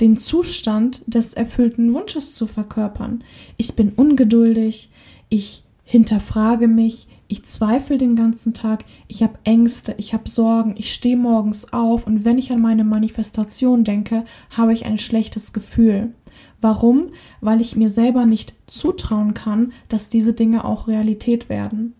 den 0.01 0.19
Zustand 0.19 1.03
des 1.07 1.35
erfüllten 1.35 1.93
Wunsches 1.93 2.35
zu 2.35 2.47
verkörpern. 2.47 3.23
Ich 3.57 3.75
bin 3.77 3.91
ungeduldig, 3.91 4.91
ich 5.29 5.63
hinterfrage 5.85 6.69
mich, 6.69 7.07
ich 7.29 7.45
zweifle 7.45 7.99
den 7.99 8.15
ganzen 8.15 8.55
Tag, 8.55 8.85
ich 9.09 9.23
habe 9.23 9.39
Ängste, 9.45 9.95
ich 9.99 10.13
habe 10.13 10.29
Sorgen, 10.29 10.75
ich 10.77 10.93
stehe 10.93 11.17
morgens 11.17 11.73
auf 11.73 12.07
und 12.07 12.25
wenn 12.25 12.39
ich 12.39 12.53
an 12.53 12.61
meine 12.61 12.85
Manifestation 12.85 13.85
denke, 13.85 14.25
habe 14.51 14.73
ich 14.73 14.85
ein 14.85 14.99
schlechtes 14.99 15.53
Gefühl. 15.53 16.13
Warum? 16.61 17.11
Weil 17.41 17.61
ich 17.61 17.77
mir 17.77 17.89
selber 17.89 18.27
nicht 18.27 18.55
zutrauen 18.67 19.35
kann, 19.35 19.73
dass 19.89 20.11
diese 20.11 20.33
Dinge 20.33 20.65
auch 20.65 20.89
Realität 20.89 21.49
werden. 21.49 21.95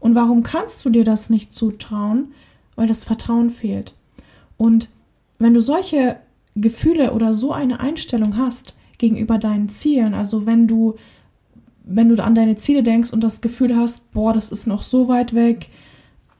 Und 0.00 0.14
warum 0.14 0.42
kannst 0.42 0.84
du 0.84 0.90
dir 0.90 1.04
das 1.04 1.30
nicht 1.30 1.52
zutrauen? 1.52 2.32
Weil 2.76 2.86
das 2.86 3.04
Vertrauen 3.04 3.50
fehlt. 3.50 3.94
Und 4.56 4.88
wenn 5.38 5.54
du 5.54 5.60
solche 5.60 6.16
Gefühle 6.54 7.12
oder 7.12 7.32
so 7.32 7.52
eine 7.52 7.80
Einstellung 7.80 8.36
hast, 8.36 8.74
gegenüber 8.98 9.38
deinen 9.38 9.68
Zielen. 9.68 10.14
Also 10.14 10.44
wenn 10.44 10.66
du, 10.66 10.96
wenn 11.84 12.08
du 12.08 12.22
an 12.22 12.34
deine 12.34 12.56
Ziele 12.56 12.82
denkst 12.82 13.12
und 13.12 13.24
das 13.24 13.40
Gefühl 13.40 13.74
hast, 13.74 14.12
boah, 14.12 14.32
das 14.32 14.50
ist 14.50 14.66
noch 14.66 14.82
so 14.82 15.08
weit 15.08 15.34
weg, 15.34 15.68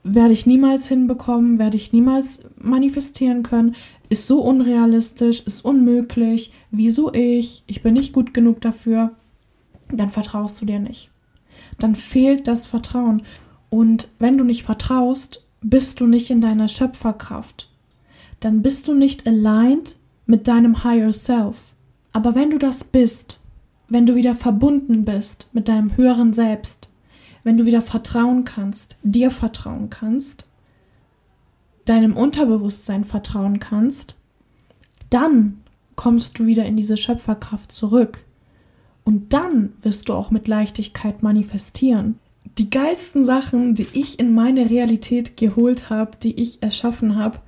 werde 0.03 0.33
ich 0.33 0.45
niemals 0.45 0.87
hinbekommen, 0.87 1.57
werde 1.57 1.77
ich 1.77 1.91
niemals 1.91 2.43
manifestieren 2.57 3.43
können, 3.43 3.75
ist 4.09 4.27
so 4.27 4.41
unrealistisch, 4.41 5.41
ist 5.41 5.63
unmöglich, 5.63 6.51
wieso 6.71 7.13
ich, 7.13 7.63
ich 7.67 7.83
bin 7.83 7.93
nicht 7.93 8.11
gut 8.11 8.33
genug 8.33 8.59
dafür, 8.61 9.11
dann 9.91 10.09
vertraust 10.09 10.61
du 10.61 10.65
dir 10.65 10.79
nicht. 10.79 11.11
Dann 11.77 11.95
fehlt 11.95 12.47
das 12.47 12.65
Vertrauen. 12.65 13.21
Und 13.69 14.09
wenn 14.17 14.37
du 14.37 14.43
nicht 14.43 14.63
vertraust, 14.63 15.43
bist 15.61 15.99
du 15.99 16.07
nicht 16.07 16.29
in 16.29 16.41
deiner 16.41 16.67
Schöpferkraft. 16.67 17.69
Dann 18.39 18.61
bist 18.61 18.87
du 18.87 18.93
nicht 18.93 19.27
aligned 19.27 19.95
mit 20.25 20.47
deinem 20.47 20.83
Higher 20.83 21.13
Self. 21.13 21.57
Aber 22.11 22.35
wenn 22.35 22.49
du 22.49 22.57
das 22.57 22.83
bist, 22.83 23.39
wenn 23.87 24.05
du 24.05 24.15
wieder 24.15 24.35
verbunden 24.35 25.05
bist 25.05 25.47
mit 25.53 25.67
deinem 25.67 25.97
höheren 25.97 26.33
Selbst, 26.33 26.89
wenn 27.43 27.57
du 27.57 27.65
wieder 27.65 27.81
vertrauen 27.81 28.43
kannst, 28.43 28.97
dir 29.03 29.31
vertrauen 29.31 29.89
kannst, 29.89 30.45
deinem 31.89 32.15
Unterbewusstsein 32.15 33.03
vertrauen 33.03 33.59
kannst, 33.59 34.15
dann 35.09 35.61
kommst 35.95 36.39
du 36.39 36.45
wieder 36.45 36.65
in 36.65 36.77
diese 36.77 36.97
Schöpferkraft 36.97 37.71
zurück. 37.71 38.25
Und 39.03 39.33
dann 39.33 39.73
wirst 39.81 40.07
du 40.07 40.13
auch 40.13 40.29
mit 40.29 40.47
Leichtigkeit 40.47 41.23
manifestieren. 41.23 42.19
Die 42.57 42.69
geilsten 42.69 43.25
Sachen, 43.25 43.73
die 43.73 43.87
ich 43.93 44.19
in 44.19 44.33
meine 44.33 44.69
Realität 44.69 45.35
geholt 45.35 45.89
habe, 45.89 46.11
die 46.21 46.39
ich 46.39 46.61
erschaffen 46.61 47.15
habe, 47.15 47.39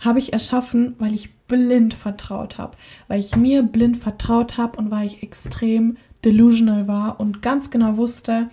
habe 0.00 0.18
ich 0.18 0.32
erschaffen, 0.32 0.94
weil 0.98 1.14
ich 1.14 1.34
blind 1.46 1.94
vertraut 1.94 2.58
habe. 2.58 2.76
Weil 3.08 3.20
ich 3.20 3.36
mir 3.36 3.62
blind 3.62 3.98
vertraut 3.98 4.56
habe 4.56 4.78
und 4.78 4.90
weil 4.90 5.06
ich 5.06 5.22
extrem 5.22 5.96
delusional 6.24 6.88
war 6.88 7.20
und 7.20 7.42
ganz 7.42 7.70
genau 7.70 7.96
wusste, 7.96 8.48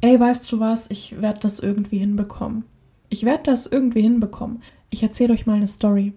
ey, 0.00 0.18
weißt 0.18 0.50
du 0.52 0.60
was, 0.60 0.90
ich 0.90 1.20
werde 1.20 1.40
das 1.40 1.60
irgendwie 1.60 1.98
hinbekommen. 1.98 2.64
Ich 3.08 3.24
werde 3.24 3.44
das 3.44 3.66
irgendwie 3.66 4.02
hinbekommen. 4.02 4.62
Ich 4.92 5.02
erzähle 5.02 5.32
euch 5.32 5.46
mal 5.46 5.56
eine 5.56 5.66
Story. 5.66 6.12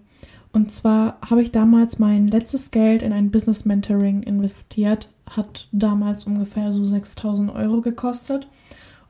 Und 0.52 0.70
zwar 0.70 1.18
habe 1.28 1.40
ich 1.40 1.50
damals 1.50 1.98
mein 1.98 2.28
letztes 2.28 2.70
Geld 2.70 3.02
in 3.02 3.12
ein 3.12 3.30
Business 3.30 3.64
Mentoring 3.64 4.22
investiert. 4.22 5.08
Hat 5.28 5.66
damals 5.72 6.24
ungefähr 6.24 6.72
so 6.72 6.84
6000 6.84 7.50
Euro 7.54 7.80
gekostet. 7.80 8.46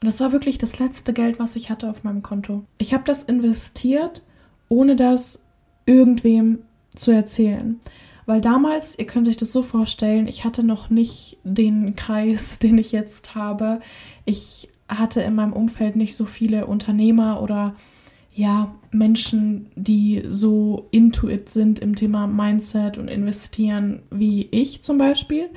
Und 0.01 0.07
das 0.07 0.21
war 0.21 0.31
wirklich 0.31 0.59
das 0.59 0.79
letzte 0.79 1.13
Geld, 1.13 1.41
was 1.41 1.57
ich 1.57 1.69
hatte 1.69 1.91
auf 1.91 2.05
meinem 2.05 2.23
Konto. 2.23 2.63
Ich 2.79 2.95
habe 2.95 3.03
das 3.05 3.25
investiert, 3.25 4.23
ohne 4.69 4.95
das 4.95 5.45
irgendwem 5.85 6.61
zu 6.95 7.11
erzählen. 7.11 7.81
Weil 8.25 8.41
damals, 8.41 8.97
ihr 8.99 9.07
könnt 9.07 9.27
euch 9.27 9.37
das 9.37 9.51
so 9.51 9.65
vorstellen, 9.65 10.29
ich 10.29 10.45
hatte 10.45 10.65
noch 10.65 10.91
nicht 10.91 11.39
den 11.43 11.97
Kreis, 11.97 12.59
den 12.61 12.79
ich 12.79 12.93
jetzt 12.93 13.35
habe. 13.35 13.81
Ich 14.27 14.69
hatte 14.89 15.23
in 15.23 15.35
meinem 15.35 15.53
Umfeld 15.53 15.97
nicht 15.97 16.15
so 16.15 16.25
viele 16.25 16.67
Unternehmer 16.67 17.43
oder 17.43 17.75
ja, 18.37 18.75
Menschen, 18.91 19.71
die 19.77 20.23
so 20.29 20.89
intuit 20.91 21.49
sind 21.49 21.79
im 21.79 21.95
Thema 21.95 22.27
Mindset 22.27 22.99
und 22.99 23.09
investieren 23.09 24.03
wie 24.11 24.47
ich 24.51 24.83
zum 24.83 24.99
Beispiel. 24.99 25.49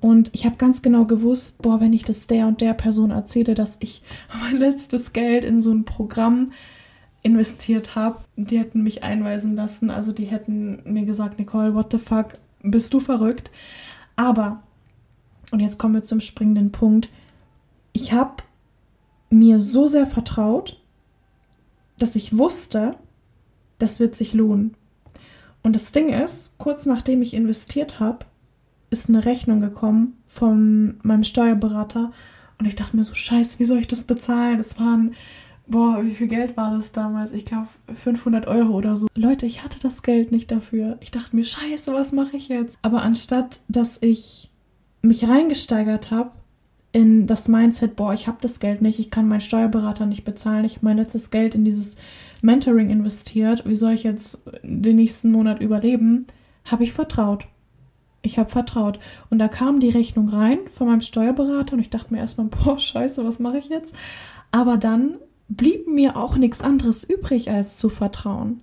Und 0.00 0.30
ich 0.34 0.44
habe 0.44 0.56
ganz 0.56 0.82
genau 0.82 1.04
gewusst, 1.04 1.62
boah, 1.62 1.80
wenn 1.80 1.92
ich 1.92 2.02
das 2.02 2.26
der 2.26 2.48
und 2.48 2.60
der 2.60 2.74
Person 2.74 3.12
erzähle, 3.12 3.54
dass 3.54 3.76
ich 3.80 4.02
mein 4.40 4.56
letztes 4.56 5.12
Geld 5.12 5.44
in 5.44 5.60
so 5.60 5.72
ein 5.72 5.84
Programm 5.84 6.50
investiert 7.22 7.94
habe, 7.94 8.18
die 8.36 8.58
hätten 8.58 8.82
mich 8.82 9.04
einweisen 9.04 9.54
lassen. 9.54 9.90
Also 9.90 10.10
die 10.10 10.26
hätten 10.26 10.80
mir 10.84 11.04
gesagt, 11.04 11.38
Nicole, 11.38 11.74
what 11.74 11.92
the 11.92 11.98
fuck, 11.98 12.32
bist 12.62 12.92
du 12.92 12.98
verrückt? 12.98 13.52
Aber, 14.16 14.64
und 15.52 15.60
jetzt 15.60 15.78
kommen 15.78 15.94
wir 15.94 16.02
zum 16.02 16.20
springenden 16.20 16.72
Punkt, 16.72 17.08
ich 17.92 18.12
habe 18.12 18.42
mir 19.30 19.60
so 19.60 19.86
sehr 19.86 20.06
vertraut, 20.06 20.80
dass 21.98 22.16
ich 22.16 22.36
wusste, 22.36 22.96
das 23.78 24.00
wird 24.00 24.16
sich 24.16 24.32
lohnen. 24.32 24.74
Und 25.62 25.74
das 25.74 25.92
Ding 25.92 26.08
ist, 26.08 26.58
kurz 26.58 26.86
nachdem 26.86 27.22
ich 27.22 27.34
investiert 27.34 28.00
habe, 28.00 28.26
ist 28.90 29.08
eine 29.08 29.24
Rechnung 29.24 29.60
gekommen 29.60 30.16
von 30.28 30.98
meinem 31.02 31.24
Steuerberater 31.24 32.10
und 32.58 32.66
ich 32.66 32.74
dachte 32.74 32.96
mir 32.96 33.02
so, 33.02 33.14
scheiße, 33.14 33.58
wie 33.58 33.64
soll 33.64 33.78
ich 33.78 33.88
das 33.88 34.04
bezahlen? 34.04 34.58
Das 34.58 34.78
waren 34.78 35.14
Boah, 35.68 36.04
wie 36.04 36.14
viel 36.14 36.28
Geld 36.28 36.56
war 36.56 36.70
das 36.70 36.92
damals? 36.92 37.32
Ich 37.32 37.44
glaube 37.44 37.66
500 37.92 38.46
Euro 38.46 38.74
oder 38.74 38.94
so. 38.94 39.08
Leute, 39.16 39.46
ich 39.46 39.64
hatte 39.64 39.80
das 39.80 40.02
Geld 40.02 40.30
nicht 40.30 40.50
dafür. 40.52 40.96
Ich 41.00 41.10
dachte 41.10 41.34
mir, 41.34 41.44
scheiße, 41.44 41.92
was 41.92 42.12
mache 42.12 42.36
ich 42.36 42.48
jetzt? 42.48 42.78
Aber 42.82 43.02
anstatt, 43.02 43.60
dass 43.68 44.00
ich 44.00 44.50
mich 45.02 45.28
reingesteigert 45.28 46.12
habe 46.12 46.30
in 46.96 47.26
das 47.26 47.46
Mindset, 47.46 47.94
boah, 47.94 48.14
ich 48.14 48.26
habe 48.26 48.38
das 48.40 48.58
Geld 48.58 48.80
nicht, 48.80 48.98
ich 48.98 49.10
kann 49.10 49.28
meinen 49.28 49.42
Steuerberater 49.42 50.06
nicht 50.06 50.24
bezahlen, 50.24 50.64
ich 50.64 50.76
habe 50.76 50.86
mein 50.86 50.96
letztes 50.96 51.28
Geld 51.28 51.54
in 51.54 51.62
dieses 51.62 51.98
Mentoring 52.40 52.88
investiert, 52.88 53.64
wie 53.66 53.74
soll 53.74 53.92
ich 53.92 54.02
jetzt 54.02 54.40
den 54.62 54.96
nächsten 54.96 55.30
Monat 55.30 55.60
überleben, 55.60 56.26
habe 56.64 56.84
ich 56.84 56.94
vertraut. 56.94 57.48
Ich 58.22 58.38
habe 58.38 58.48
vertraut. 58.48 58.98
Und 59.28 59.38
da 59.38 59.46
kam 59.46 59.78
die 59.78 59.90
Rechnung 59.90 60.30
rein 60.30 60.58
von 60.72 60.86
meinem 60.86 61.02
Steuerberater 61.02 61.74
und 61.74 61.80
ich 61.80 61.90
dachte 61.90 62.14
mir 62.14 62.20
erstmal, 62.20 62.46
boah, 62.46 62.78
scheiße, 62.78 63.22
was 63.26 63.40
mache 63.40 63.58
ich 63.58 63.68
jetzt? 63.68 63.94
Aber 64.50 64.78
dann 64.78 65.16
blieb 65.48 65.86
mir 65.86 66.16
auch 66.16 66.38
nichts 66.38 66.62
anderes 66.62 67.04
übrig, 67.04 67.50
als 67.50 67.76
zu 67.76 67.90
vertrauen. 67.90 68.62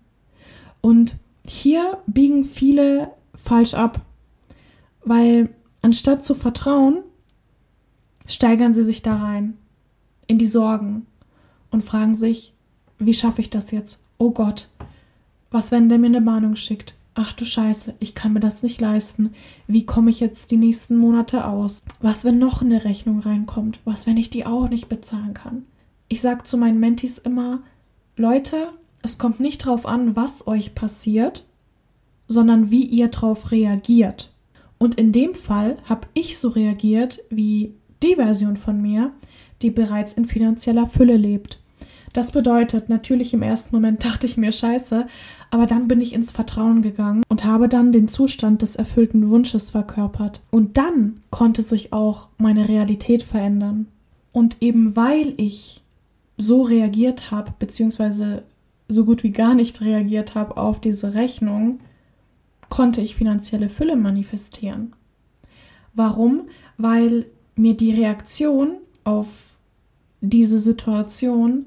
Und 0.81 1.17
hier 1.47 1.99
biegen 2.07 2.45
viele 2.45 3.11
falsch 3.35 3.75
ab, 3.75 4.01
weil 5.05 5.49
anstatt 5.83 6.23
zu 6.23 6.33
vertrauen, 6.33 7.03
steigern 8.25 8.73
sie 8.73 8.83
sich 8.83 9.01
da 9.01 9.17
rein 9.17 9.57
in 10.27 10.37
die 10.37 10.45
Sorgen 10.45 11.05
und 11.69 11.83
fragen 11.83 12.13
sich, 12.13 12.53
wie 12.99 13.13
schaffe 13.13 13.41
ich 13.41 13.49
das 13.49 13.71
jetzt? 13.71 14.03
Oh 14.17 14.31
Gott, 14.31 14.69
was, 15.51 15.71
wenn 15.71 15.89
der 15.89 15.97
mir 15.97 16.07
eine 16.07 16.21
Mahnung 16.21 16.55
schickt? 16.55 16.95
Ach 17.15 17.33
du 17.33 17.45
Scheiße, 17.45 17.93
ich 17.99 18.15
kann 18.15 18.33
mir 18.33 18.39
das 18.39 18.63
nicht 18.63 18.81
leisten. 18.81 19.33
Wie 19.67 19.85
komme 19.85 20.09
ich 20.09 20.19
jetzt 20.19 20.49
die 20.49 20.57
nächsten 20.57 20.97
Monate 20.97 21.45
aus? 21.45 21.79
Was, 22.01 22.25
wenn 22.25 22.39
noch 22.39 22.61
eine 22.61 22.85
Rechnung 22.85 23.19
reinkommt? 23.19 23.79
Was, 23.85 24.07
wenn 24.07 24.17
ich 24.17 24.31
die 24.31 24.47
auch 24.47 24.67
nicht 24.69 24.89
bezahlen 24.89 25.35
kann? 25.35 25.65
Ich 26.07 26.21
sage 26.21 26.43
zu 26.43 26.57
meinen 26.57 26.79
Mentis 26.79 27.19
immer, 27.19 27.61
Leute, 28.15 28.69
es 29.03 29.19
kommt 29.19 29.39
nicht 29.39 29.59
drauf 29.59 29.85
an, 29.85 30.15
was 30.15 30.47
euch 30.47 30.73
passiert, 30.73 31.45
sondern 32.27 32.71
wie 32.71 32.85
ihr 32.85 33.09
darauf 33.09 33.51
reagiert. 33.51 34.33
Und 34.79 34.95
in 34.95 35.11
dem 35.11 35.35
Fall 35.35 35.77
habe 35.85 36.07
ich 36.13 36.39
so 36.39 36.49
reagiert 36.49 37.19
wie 37.29 37.75
die 38.03 38.15
Version 38.15 38.57
von 38.57 38.81
mir, 38.81 39.11
die 39.61 39.71
bereits 39.71 40.13
in 40.13 40.25
finanzieller 40.25 40.87
Fülle 40.87 41.17
lebt. 41.17 41.59
Das 42.13 42.31
bedeutet, 42.31 42.89
natürlich 42.89 43.33
im 43.33 43.41
ersten 43.41 43.75
Moment 43.75 44.03
dachte 44.05 44.27
ich 44.27 44.37
mir 44.37 44.51
scheiße, 44.51 45.07
aber 45.49 45.65
dann 45.65 45.87
bin 45.87 45.99
ich 45.99 46.13
ins 46.13 46.31
Vertrauen 46.31 46.81
gegangen 46.81 47.23
und 47.27 47.43
habe 47.43 47.67
dann 47.67 47.91
den 47.91 48.07
Zustand 48.07 48.61
des 48.61 48.75
erfüllten 48.75 49.29
Wunsches 49.29 49.71
verkörpert. 49.71 50.41
Und 50.51 50.77
dann 50.77 51.21
konnte 51.31 51.61
sich 51.61 51.91
auch 51.91 52.27
meine 52.37 52.69
Realität 52.69 53.23
verändern. 53.23 53.87
Und 54.31 54.57
eben 54.61 54.95
weil 54.95 55.33
ich 55.37 55.81
so 56.37 56.63
reagiert 56.63 57.31
habe, 57.31 57.53
beziehungsweise 57.59 58.43
so 58.87 59.05
gut 59.05 59.23
wie 59.23 59.31
gar 59.31 59.55
nicht 59.55 59.81
reagiert 59.81 60.35
habe 60.35 60.57
auf 60.57 60.79
diese 60.81 61.13
Rechnung, 61.13 61.79
konnte 62.69 63.01
ich 63.01 63.15
finanzielle 63.15 63.69
Fülle 63.69 63.95
manifestieren. 63.95 64.93
Warum? 65.93 66.47
Weil 66.77 67.27
mir 67.55 67.75
die 67.75 67.93
Reaktion 67.93 68.77
auf 69.03 69.27
diese 70.21 70.59
Situation 70.59 71.65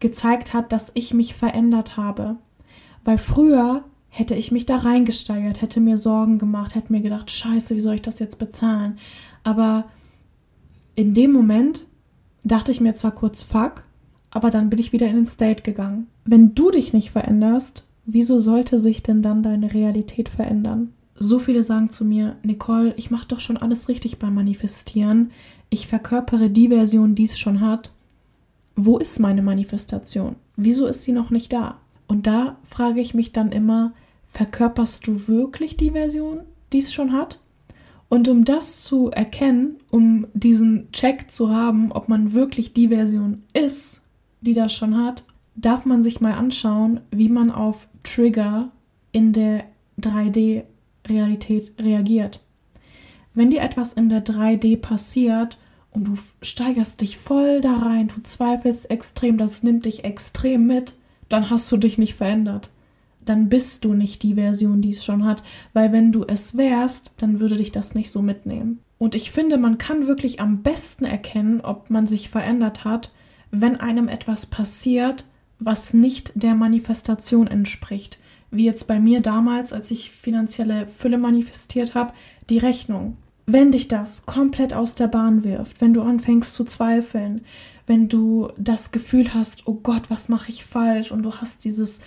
gezeigt 0.00 0.52
hat, 0.52 0.72
dass 0.72 0.92
ich 0.94 1.14
mich 1.14 1.34
verändert 1.34 1.96
habe. 1.96 2.36
Weil 3.04 3.18
früher 3.18 3.84
hätte 4.08 4.34
ich 4.34 4.52
mich 4.52 4.66
da 4.66 4.76
reingesteigert, 4.76 5.62
hätte 5.62 5.80
mir 5.80 5.96
Sorgen 5.96 6.38
gemacht, 6.38 6.74
hätte 6.74 6.92
mir 6.92 7.00
gedacht, 7.00 7.30
scheiße, 7.30 7.74
wie 7.74 7.80
soll 7.80 7.94
ich 7.94 8.02
das 8.02 8.18
jetzt 8.18 8.38
bezahlen? 8.38 8.98
Aber 9.42 9.86
in 10.94 11.14
dem 11.14 11.32
Moment 11.32 11.86
dachte 12.44 12.70
ich 12.70 12.80
mir 12.80 12.94
zwar 12.94 13.12
kurz, 13.12 13.42
fuck, 13.42 13.84
aber 14.30 14.50
dann 14.50 14.70
bin 14.70 14.78
ich 14.78 14.92
wieder 14.92 15.08
in 15.08 15.16
den 15.16 15.26
State 15.26 15.62
gegangen. 15.62 16.08
Wenn 16.24 16.54
du 16.54 16.70
dich 16.70 16.92
nicht 16.92 17.10
veränderst, 17.10 17.84
wieso 18.04 18.40
sollte 18.40 18.78
sich 18.78 19.02
denn 19.02 19.22
dann 19.22 19.42
deine 19.42 19.72
Realität 19.72 20.28
verändern? 20.28 20.92
So 21.16 21.38
viele 21.38 21.62
sagen 21.62 21.90
zu 21.90 22.04
mir, 22.04 22.36
Nicole, 22.42 22.94
ich 22.96 23.10
mache 23.10 23.28
doch 23.28 23.40
schon 23.40 23.56
alles 23.56 23.88
richtig 23.88 24.18
beim 24.18 24.34
Manifestieren. 24.34 25.30
Ich 25.70 25.86
verkörpere 25.86 26.50
die 26.50 26.68
Version, 26.68 27.14
die 27.14 27.24
es 27.24 27.38
schon 27.38 27.60
hat. 27.60 27.92
Wo 28.76 28.98
ist 28.98 29.20
meine 29.20 29.42
Manifestation? 29.42 30.36
Wieso 30.56 30.86
ist 30.86 31.04
sie 31.04 31.12
noch 31.12 31.30
nicht 31.30 31.52
da? 31.52 31.78
Und 32.08 32.26
da 32.26 32.56
frage 32.64 33.00
ich 33.00 33.14
mich 33.14 33.32
dann 33.32 33.52
immer, 33.52 33.92
verkörperst 34.28 35.06
du 35.06 35.28
wirklich 35.28 35.76
die 35.76 35.92
Version, 35.92 36.40
die 36.72 36.78
es 36.78 36.92
schon 36.92 37.12
hat? 37.12 37.40
Und 38.08 38.28
um 38.28 38.44
das 38.44 38.82
zu 38.82 39.10
erkennen, 39.10 39.76
um 39.90 40.26
diesen 40.34 40.90
Check 40.92 41.30
zu 41.30 41.50
haben, 41.50 41.92
ob 41.92 42.08
man 42.08 42.32
wirklich 42.32 42.72
die 42.72 42.88
Version 42.88 43.42
ist, 43.52 44.02
die 44.40 44.52
das 44.52 44.72
schon 44.72 44.96
hat, 44.96 45.24
darf 45.56 45.86
man 45.86 46.02
sich 46.02 46.20
mal 46.20 46.34
anschauen, 46.34 47.00
wie 47.10 47.28
man 47.28 47.50
auf 47.50 47.88
Trigger 48.02 48.70
in 49.12 49.32
der 49.32 49.64
3D-Realität 51.04 51.72
reagiert. 51.78 52.40
Wenn 53.34 53.50
dir 53.50 53.62
etwas 53.62 53.92
in 53.92 54.08
der 54.08 54.24
3D 54.24 54.80
passiert 54.80 55.58
und 55.90 56.04
du 56.04 56.14
steigerst 56.42 57.00
dich 57.00 57.16
voll 57.18 57.60
da 57.60 57.74
rein, 57.74 58.08
du 58.08 58.22
zweifelst 58.22 58.90
extrem, 58.90 59.38
das 59.38 59.62
nimmt 59.62 59.84
dich 59.84 60.04
extrem 60.04 60.66
mit, 60.66 60.94
dann 61.28 61.50
hast 61.50 61.70
du 61.72 61.76
dich 61.76 61.98
nicht 61.98 62.14
verändert. 62.14 62.70
Dann 63.24 63.48
bist 63.48 63.84
du 63.84 63.94
nicht 63.94 64.22
die 64.22 64.34
Version, 64.34 64.82
die 64.82 64.90
es 64.90 65.04
schon 65.04 65.24
hat, 65.24 65.42
weil 65.72 65.92
wenn 65.92 66.12
du 66.12 66.24
es 66.24 66.56
wärst, 66.56 67.14
dann 67.18 67.40
würde 67.40 67.56
dich 67.56 67.72
das 67.72 67.94
nicht 67.94 68.10
so 68.10 68.22
mitnehmen. 68.22 68.80
Und 68.98 69.14
ich 69.14 69.30
finde, 69.30 69.56
man 69.58 69.78
kann 69.78 70.06
wirklich 70.06 70.40
am 70.40 70.62
besten 70.62 71.04
erkennen, 71.04 71.60
ob 71.60 71.90
man 71.90 72.06
sich 72.06 72.28
verändert 72.28 72.84
hat, 72.84 73.12
wenn 73.50 73.80
einem 73.80 74.08
etwas 74.08 74.46
passiert, 74.46 75.24
was 75.58 75.94
nicht 75.94 76.32
der 76.34 76.54
Manifestation 76.54 77.46
entspricht. 77.46 78.18
Wie 78.54 78.64
jetzt 78.64 78.86
bei 78.86 79.00
mir 79.00 79.20
damals, 79.20 79.72
als 79.72 79.90
ich 79.90 80.10
finanzielle 80.10 80.86
Fülle 80.86 81.18
manifestiert 81.18 81.94
habe, 81.94 82.12
die 82.48 82.58
Rechnung. 82.58 83.16
Wenn 83.46 83.72
dich 83.72 83.88
das 83.88 84.26
komplett 84.26 84.72
aus 84.72 84.94
der 84.94 85.08
Bahn 85.08 85.44
wirft, 85.44 85.80
wenn 85.80 85.92
du 85.92 86.02
anfängst 86.02 86.54
zu 86.54 86.64
zweifeln, 86.64 87.42
wenn 87.86 88.08
du 88.08 88.48
das 88.56 88.92
Gefühl 88.92 89.34
hast, 89.34 89.66
oh 89.66 89.74
Gott, 89.82 90.08
was 90.08 90.28
mache 90.28 90.50
ich 90.50 90.64
falsch? 90.64 91.12
Und 91.12 91.22
du 91.22 91.34
hast 91.34 91.64
dieses, 91.64 92.00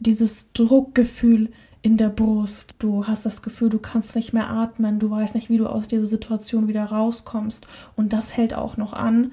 dieses 0.00 0.52
Druckgefühl 0.52 1.50
in 1.80 1.96
der 1.96 2.10
Brust, 2.10 2.74
du 2.78 3.06
hast 3.06 3.24
das 3.24 3.42
Gefühl, 3.42 3.70
du 3.70 3.78
kannst 3.78 4.14
nicht 4.14 4.32
mehr 4.32 4.50
atmen, 4.50 4.98
du 4.98 5.10
weißt 5.10 5.34
nicht, 5.34 5.50
wie 5.50 5.58
du 5.58 5.66
aus 5.66 5.88
dieser 5.88 6.06
Situation 6.06 6.68
wieder 6.68 6.84
rauskommst. 6.84 7.66
Und 7.96 8.12
das 8.12 8.36
hält 8.36 8.54
auch 8.54 8.76
noch 8.76 8.92
an. 8.92 9.32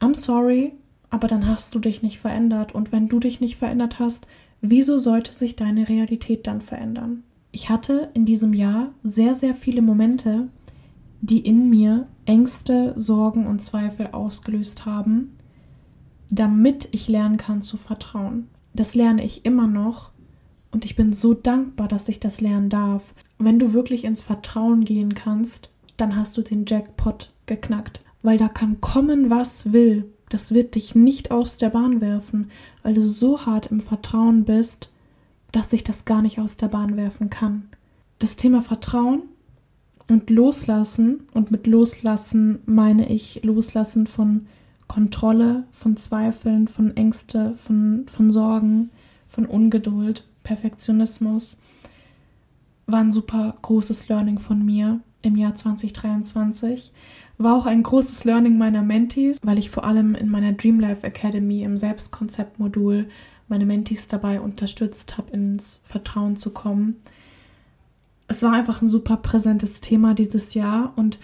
I'm 0.00 0.14
sorry, 0.14 0.72
aber 1.10 1.28
dann 1.28 1.46
hast 1.46 1.74
du 1.74 1.78
dich 1.78 2.02
nicht 2.02 2.18
verändert. 2.18 2.74
Und 2.74 2.92
wenn 2.92 3.08
du 3.08 3.20
dich 3.20 3.40
nicht 3.40 3.56
verändert 3.56 3.98
hast, 3.98 4.26
wieso 4.70 4.96
sollte 4.96 5.32
sich 5.32 5.56
deine 5.56 5.88
Realität 5.88 6.46
dann 6.46 6.60
verändern? 6.60 7.22
Ich 7.52 7.68
hatte 7.68 8.10
in 8.14 8.24
diesem 8.24 8.52
Jahr 8.52 8.92
sehr, 9.02 9.34
sehr 9.34 9.54
viele 9.54 9.82
Momente, 9.82 10.48
die 11.20 11.40
in 11.40 11.70
mir 11.70 12.08
Ängste, 12.24 12.94
Sorgen 12.96 13.46
und 13.46 13.62
Zweifel 13.62 14.08
ausgelöst 14.08 14.86
haben, 14.86 15.36
damit 16.30 16.88
ich 16.92 17.08
lernen 17.08 17.36
kann 17.36 17.62
zu 17.62 17.76
vertrauen. 17.76 18.48
Das 18.74 18.94
lerne 18.94 19.24
ich 19.24 19.44
immer 19.44 19.66
noch 19.66 20.10
und 20.72 20.84
ich 20.84 20.96
bin 20.96 21.12
so 21.12 21.34
dankbar, 21.34 21.86
dass 21.86 22.08
ich 22.08 22.18
das 22.18 22.40
lernen 22.40 22.68
darf. 22.70 23.14
Wenn 23.38 23.58
du 23.58 23.72
wirklich 23.72 24.04
ins 24.04 24.22
Vertrauen 24.22 24.84
gehen 24.84 25.14
kannst, 25.14 25.70
dann 25.96 26.16
hast 26.16 26.36
du 26.36 26.42
den 26.42 26.64
Jackpot 26.66 27.32
geknackt, 27.46 28.00
weil 28.22 28.38
da 28.38 28.48
kann 28.48 28.80
kommen, 28.80 29.30
was 29.30 29.72
will. 29.72 30.10
Das 30.34 30.52
wird 30.52 30.74
dich 30.74 30.96
nicht 30.96 31.30
aus 31.30 31.58
der 31.58 31.68
Bahn 31.68 32.00
werfen, 32.00 32.50
weil 32.82 32.94
du 32.94 33.06
so 33.06 33.46
hart 33.46 33.68
im 33.70 33.78
Vertrauen 33.78 34.42
bist, 34.42 34.90
dass 35.52 35.68
dich 35.68 35.84
das 35.84 36.06
gar 36.06 36.22
nicht 36.22 36.40
aus 36.40 36.56
der 36.56 36.66
Bahn 36.66 36.96
werfen 36.96 37.30
kann. 37.30 37.68
Das 38.18 38.34
Thema 38.34 38.60
Vertrauen 38.60 39.22
und 40.08 40.30
Loslassen, 40.30 41.28
und 41.34 41.52
mit 41.52 41.68
Loslassen 41.68 42.58
meine 42.66 43.08
ich 43.10 43.44
Loslassen 43.44 44.08
von 44.08 44.48
Kontrolle, 44.88 45.68
von 45.70 45.96
Zweifeln, 45.96 46.66
von 46.66 46.96
Ängste, 46.96 47.54
von, 47.56 48.06
von 48.08 48.28
Sorgen, 48.32 48.90
von 49.28 49.46
Ungeduld, 49.46 50.26
Perfektionismus, 50.42 51.58
war 52.86 52.98
ein 52.98 53.12
super 53.12 53.54
großes 53.62 54.08
Learning 54.08 54.40
von 54.40 54.66
mir 54.66 54.98
im 55.24 55.36
Jahr 55.36 55.54
2023. 55.54 56.92
War 57.38 57.56
auch 57.56 57.66
ein 57.66 57.82
großes 57.82 58.24
Learning 58.24 58.58
meiner 58.58 58.82
Mentees, 58.82 59.38
weil 59.42 59.58
ich 59.58 59.70
vor 59.70 59.84
allem 59.84 60.14
in 60.14 60.30
meiner 60.30 60.52
Dream 60.52 60.80
Life 60.80 61.06
Academy 61.06 61.62
im 61.62 61.76
Selbstkonzeptmodul 61.76 63.06
meine 63.48 63.66
Mentees 63.66 64.08
dabei 64.08 64.40
unterstützt 64.40 65.18
habe, 65.18 65.32
ins 65.32 65.82
Vertrauen 65.84 66.36
zu 66.36 66.50
kommen 66.50 66.96
es 68.28 68.42
war 68.42 68.52
einfach 68.52 68.82
ein 68.82 68.88
super 68.88 69.16
präsentes 69.16 69.80
Thema 69.80 70.14
dieses 70.14 70.54
Jahr 70.54 70.92
und 70.96 71.18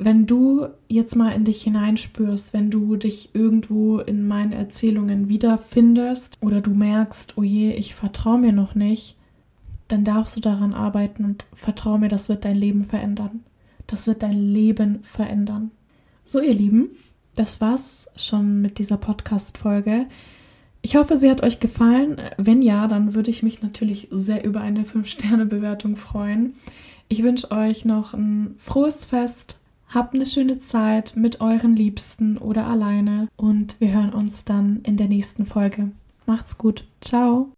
wenn 0.00 0.26
du 0.26 0.68
jetzt 0.86 1.16
mal 1.16 1.30
in 1.30 1.44
dich 1.44 1.62
hineinspürst, 1.62 2.52
wenn 2.52 2.70
du 2.70 2.94
dich 2.94 3.34
irgendwo 3.34 3.98
in 3.98 4.26
meinen 4.28 4.52
Erzählungen 4.52 5.28
wiederfindest 5.28 6.36
oder 6.40 6.60
du 6.60 6.70
merkst, 6.70 7.36
oh 7.36 7.42
je, 7.42 7.72
ich 7.72 7.96
vertraue 7.96 8.38
mir 8.38 8.52
noch 8.52 8.76
nicht, 8.76 9.16
dann 9.88 10.04
darfst 10.04 10.36
du 10.36 10.40
daran 10.40 10.74
arbeiten 10.74 11.24
und 11.24 11.44
vertraue 11.54 11.98
mir, 11.98 12.08
das 12.08 12.28
wird 12.28 12.44
dein 12.44 12.56
Leben 12.56 12.84
verändern. 12.84 13.40
Das 13.86 14.06
wird 14.06 14.22
dein 14.22 14.52
Leben 14.52 15.00
verändern. 15.02 15.70
So, 16.24 16.40
ihr 16.40 16.54
Lieben, 16.54 16.90
das 17.34 17.60
war's 17.60 18.10
schon 18.16 18.60
mit 18.60 18.78
dieser 18.78 18.98
Podcast-Folge. 18.98 20.06
Ich 20.82 20.96
hoffe, 20.96 21.16
sie 21.16 21.30
hat 21.30 21.42
euch 21.42 21.58
gefallen. 21.58 22.20
Wenn 22.36 22.62
ja, 22.62 22.86
dann 22.86 23.14
würde 23.14 23.30
ich 23.30 23.42
mich 23.42 23.62
natürlich 23.62 24.08
sehr 24.10 24.44
über 24.44 24.60
eine 24.60 24.84
5-Sterne-Bewertung 24.84 25.96
freuen. 25.96 26.54
Ich 27.08 27.22
wünsche 27.22 27.50
euch 27.50 27.84
noch 27.84 28.12
ein 28.12 28.54
frohes 28.58 29.06
Fest. 29.06 29.58
Habt 29.88 30.14
eine 30.14 30.26
schöne 30.26 30.58
Zeit 30.58 31.14
mit 31.16 31.40
euren 31.40 31.74
Liebsten 31.74 32.36
oder 32.36 32.66
alleine 32.66 33.28
und 33.36 33.80
wir 33.80 33.90
hören 33.90 34.12
uns 34.12 34.44
dann 34.44 34.80
in 34.82 34.98
der 34.98 35.08
nächsten 35.08 35.46
Folge. 35.46 35.92
Macht's 36.26 36.58
gut. 36.58 36.84
Ciao. 37.00 37.48